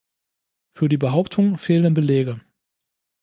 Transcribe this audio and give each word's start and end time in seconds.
Für 0.73 0.89
die 0.89 0.97
Behauptung 0.97 1.59
fehlen 1.59 1.93
Belege. 1.93 2.41